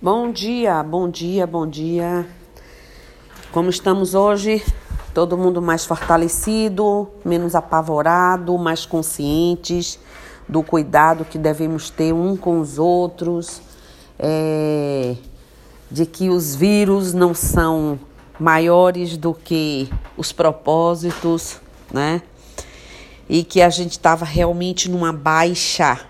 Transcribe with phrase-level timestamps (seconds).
[0.00, 2.24] Bom dia, bom dia, bom dia.
[3.50, 4.64] Como estamos hoje?
[5.12, 9.98] Todo mundo mais fortalecido, menos apavorado, mais conscientes
[10.48, 13.60] do cuidado que devemos ter um com os outros,
[14.16, 15.16] é,
[15.90, 17.98] de que os vírus não são
[18.38, 21.60] maiores do que os propósitos,
[21.92, 22.22] né?
[23.28, 26.07] E que a gente estava realmente numa baixa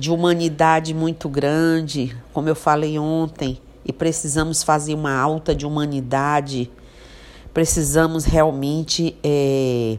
[0.00, 6.70] de humanidade muito grande, como eu falei ontem, e precisamos fazer uma alta de humanidade,
[7.52, 9.98] precisamos realmente é,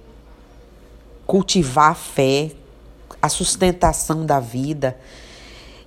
[1.27, 2.51] cultivar a fé,
[3.21, 4.97] a sustentação da vida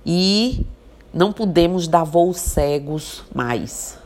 [0.05, 0.65] e
[1.13, 3.97] não podemos dar voos cegos mais.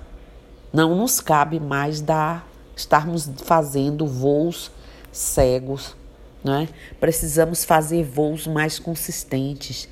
[0.74, 4.72] Não nos cabe mais dar, estarmos fazendo voos
[5.12, 5.96] cegos,
[6.44, 6.68] né?
[7.00, 9.88] Precisamos fazer voos mais consistentes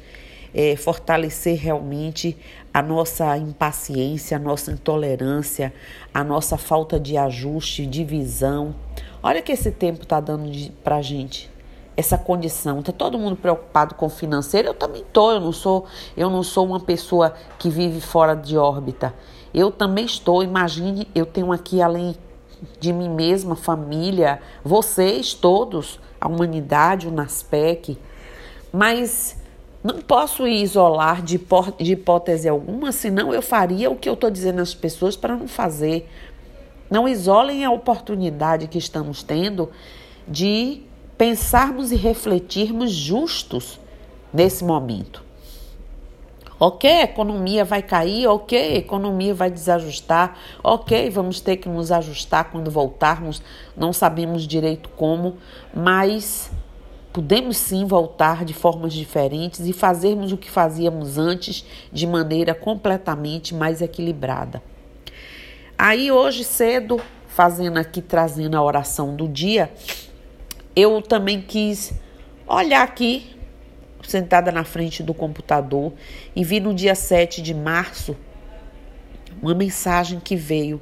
[0.57, 2.35] é, fortalecer realmente
[2.73, 5.71] a nossa impaciência, a nossa intolerância,
[6.11, 8.73] a nossa falta de ajuste, de visão.
[9.21, 10.49] Olha que esse tempo está dando
[10.83, 11.47] para a gente
[11.95, 12.81] essa condição.
[12.81, 14.69] Tá todo mundo preocupado com o financeiro.
[14.69, 15.31] Eu também tô.
[15.31, 19.13] Eu não sou, eu não sou uma pessoa que vive fora de órbita.
[19.53, 20.41] Eu também estou.
[20.41, 22.15] Imagine, eu tenho aqui além
[22.79, 27.95] de mim mesma, família, vocês todos, a humanidade, o Naspec.
[28.73, 29.36] Mas
[29.87, 31.39] não posso isolar de,
[31.79, 35.47] de hipótese alguma, senão eu faria o que eu estou dizendo às pessoas para não
[35.47, 36.09] fazer.
[36.89, 39.69] Não isolem a oportunidade que estamos tendo
[40.27, 40.81] de
[41.17, 43.79] pensarmos e refletirmos justos
[44.33, 45.23] nesse momento.
[46.59, 51.93] Ok, a economia vai cair, ok, a economia vai desajustar, ok, vamos ter que nos
[51.93, 53.41] ajustar quando voltarmos,
[53.75, 55.37] não sabemos direito como,
[55.73, 56.51] mas
[57.17, 63.55] Podemos sim voltar de formas diferentes e fazermos o que fazíamos antes de maneira completamente
[63.55, 64.61] mais equilibrada.
[65.75, 69.73] Aí hoje cedo, fazendo aqui, trazendo a oração do dia,
[70.75, 71.91] eu também quis
[72.47, 73.35] olhar aqui,
[74.03, 75.93] sentada na frente do computador,
[76.35, 78.15] e vi no dia 7 de março
[79.41, 80.79] uma mensagem que veio: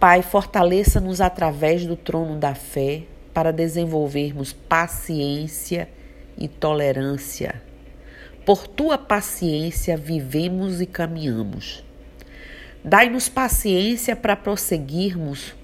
[0.00, 3.02] Pai, fortaleça-nos através do trono da fé
[3.36, 5.90] para desenvolvermos paciência
[6.38, 7.60] e tolerância.
[8.46, 11.84] Por tua paciência vivemos e caminhamos.
[12.82, 15.54] Dai-nos paciência para prosseguirmos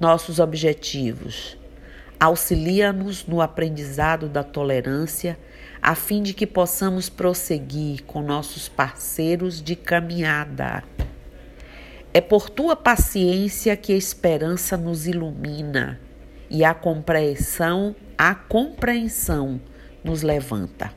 [0.00, 1.58] nossos objetivos.
[2.18, 5.38] Auxilia-nos no aprendizado da tolerância,
[5.82, 10.82] a fim de que possamos prosseguir com nossos parceiros de caminhada.
[12.14, 16.00] É por tua paciência que a esperança nos ilumina
[16.54, 19.60] e a compreensão, a compreensão
[20.04, 20.92] nos levanta.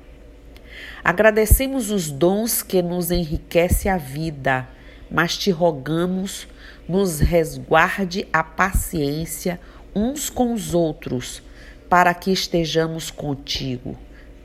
[1.03, 4.69] Agradecemos os dons que nos enriquece a vida,
[5.09, 6.47] mas te rogamos
[6.87, 9.59] nos resguarde a paciência
[9.95, 11.41] uns com os outros,
[11.89, 13.97] para que estejamos contigo,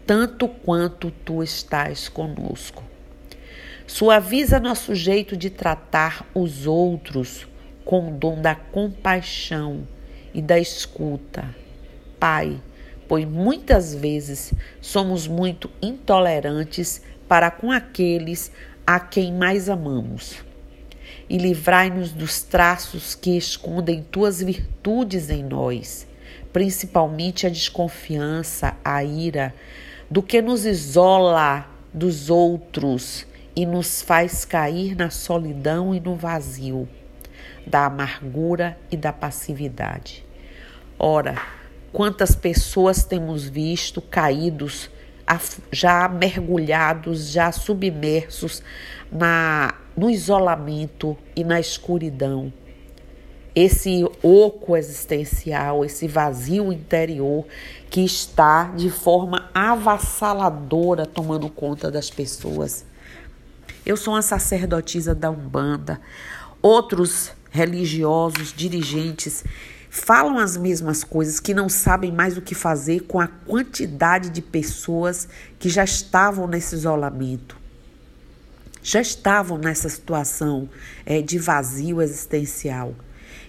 [0.06, 2.82] tanto quanto tu estás conosco.
[3.86, 7.46] Suaviza nosso jeito de tratar os outros
[7.84, 9.86] com o dom da compaixão
[10.34, 11.54] e da escuta.
[12.18, 12.60] Pai,
[13.08, 18.52] pois muitas vezes somos muito intolerantes para com aqueles
[18.86, 20.36] a quem mais amamos.
[21.28, 26.06] E livrai-nos dos traços que escondem tuas virtudes em nós,
[26.52, 29.54] principalmente a desconfiança, a ira,
[30.10, 36.88] do que nos isola dos outros e nos faz cair na solidão e no vazio
[37.66, 40.24] da amargura e da passividade.
[40.98, 41.40] Ora,
[41.92, 44.90] quantas pessoas temos visto caídos,
[45.70, 48.62] já mergulhados, já submersos
[49.10, 52.52] na, no isolamento e na escuridão.
[53.54, 57.44] Esse oco existencial, esse vazio interior
[57.90, 62.86] que está de forma avassaladora tomando conta das pessoas.
[63.84, 66.00] Eu sou uma sacerdotisa da Umbanda.
[66.62, 69.44] Outros religiosos, dirigentes,
[69.90, 74.40] falam as mesmas coisas, que não sabem mais o que fazer com a quantidade de
[74.40, 75.28] pessoas
[75.58, 77.58] que já estavam nesse isolamento,
[78.82, 80.68] já estavam nessa situação
[81.04, 82.94] é, de vazio existencial.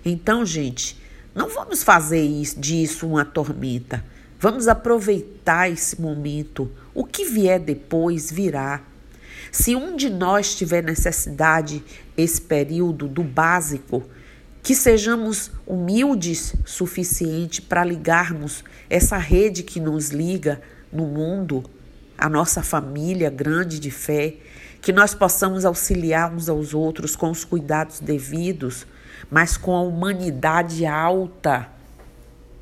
[0.03, 1.01] Então, gente,
[1.33, 4.03] não vamos fazer isso, disso uma tormenta.
[4.39, 6.69] Vamos aproveitar esse momento.
[6.93, 8.81] O que vier depois virá.
[9.51, 11.83] Se um de nós tiver necessidade
[12.17, 14.03] esse período do básico,
[14.61, 20.61] que sejamos humildes suficiente para ligarmos essa rede que nos liga
[20.91, 21.63] no mundo,
[22.17, 24.35] a nossa família grande de fé,
[24.81, 28.87] que nós possamos auxiliar uns aos outros com os cuidados devidos,
[29.29, 31.69] mas com a humanidade alta.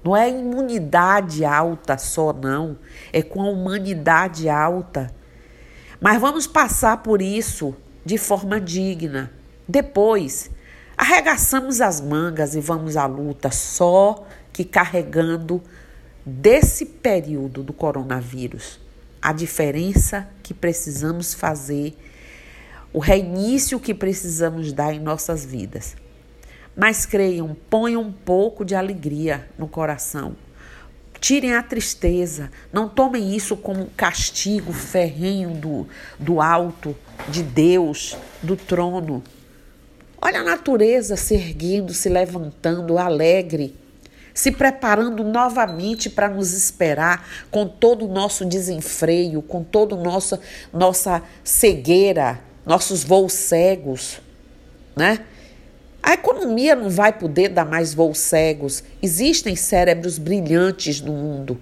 [0.03, 2.77] Não é imunidade alta só, não.
[3.13, 5.13] É com a humanidade alta.
[6.01, 9.31] Mas vamos passar por isso de forma digna.
[9.67, 10.49] Depois,
[10.97, 15.61] arregaçamos as mangas e vamos à luta, só que carregando
[16.25, 18.79] desse período do coronavírus
[19.21, 21.95] a diferença que precisamos fazer,
[22.91, 25.95] o reinício que precisamos dar em nossas vidas.
[26.75, 30.35] Mas creiam, ponham um pouco de alegria no coração.
[31.21, 35.87] Tirem a tristeza, não tomem isso como um castigo ferrenho do,
[36.17, 36.97] do alto,
[37.29, 39.23] de Deus, do trono.
[40.19, 43.75] Olha a natureza se erguendo, se levantando, alegre,
[44.33, 50.39] se preparando novamente para nos esperar com todo o nosso desenfreio, com toda nossa
[50.73, 54.19] nossa cegueira, nossos voos cegos,
[54.95, 55.23] né?
[56.03, 58.83] A economia não vai poder dar mais voos cegos.
[59.01, 61.59] Existem cérebros brilhantes no mundo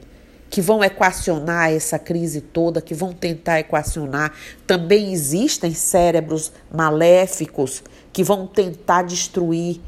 [0.49, 4.33] que vão equacionar essa crise toda, que vão tentar equacionar.
[4.65, 9.79] Também existem cérebros maléficos que vão tentar destruir.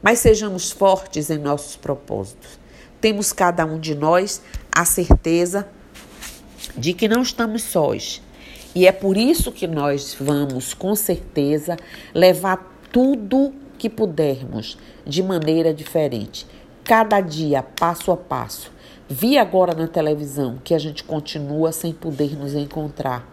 [0.00, 2.58] Mas sejamos fortes em nossos propósitos.
[3.00, 4.40] Temos cada um de nós
[4.74, 5.68] a certeza
[6.76, 8.22] de que não estamos sós.
[8.74, 11.76] E é por isso que nós vamos, com certeza,
[12.14, 13.52] levar tudo
[13.84, 16.46] que pudermos de maneira diferente.
[16.82, 18.72] Cada dia, passo a passo.
[19.06, 23.28] Vi agora na televisão que a gente continua sem poder nos encontrar.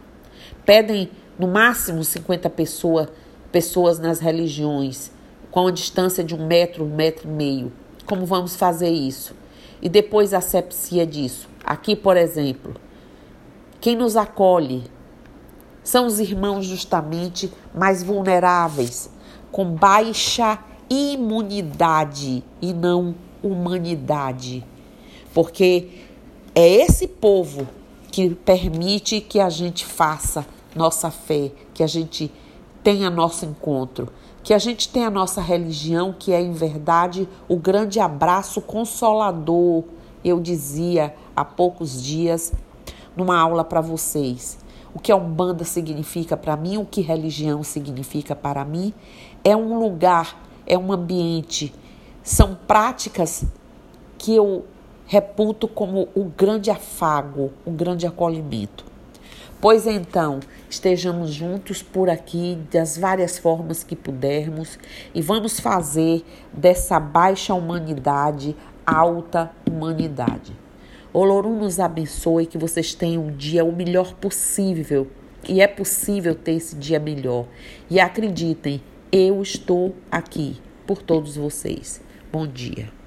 [0.66, 1.10] Pedem
[1.40, 3.08] no máximo 50 pessoa,
[3.50, 5.10] pessoas nas religiões,
[5.50, 7.72] com a distância de um metro, um metro e meio.
[8.06, 9.34] Como vamos fazer isso?
[9.82, 11.48] E depois a asepsia disso.
[11.64, 12.76] Aqui, por exemplo,
[13.80, 14.84] quem nos acolhe
[15.82, 19.10] são os irmãos justamente mais vulneráveis,
[19.52, 20.60] com baixa
[20.90, 24.64] imunidade e não humanidade.
[25.34, 25.90] Porque
[26.54, 27.68] é esse povo
[28.12, 30.46] que permite que a gente faça
[30.76, 32.32] nossa fé, que a gente
[32.84, 34.10] tenha nosso encontro,
[34.44, 39.84] que a gente tenha nossa religião, que é em verdade o grande abraço consolador.
[40.24, 42.52] Eu dizia há poucos dias
[43.16, 44.62] numa aula para vocês
[44.94, 48.94] o que a Umbanda significa para mim, o que religião significa para mim.
[49.44, 51.74] É um lugar, é um ambiente,
[52.24, 53.44] são práticas
[54.18, 54.66] que eu
[55.06, 58.86] reputo como o grande afago, o grande acolhimento.
[59.60, 60.40] Pois então,
[60.70, 64.80] estejamos juntos por aqui das várias formas que pudermos
[65.14, 68.56] e vamos fazer dessa baixa humanidade
[68.86, 70.56] alta humanidade.
[71.14, 75.08] Olorum nos abençoe, que vocês tenham um dia o melhor possível.
[75.48, 77.46] E é possível ter esse dia melhor.
[77.90, 78.82] E acreditem,
[79.12, 80.56] eu estou aqui
[80.88, 82.02] por todos vocês.
[82.32, 83.01] Bom dia.